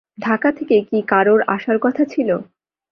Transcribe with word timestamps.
ঢাকা 0.17 0.49
থেকে 0.51 0.75
কি 0.81 0.99
কারোর 1.07 1.39
আসার 1.47 1.77
কথা 1.79 2.03
ছিল? 2.05 2.29